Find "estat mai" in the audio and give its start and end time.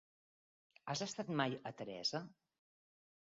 1.07-1.53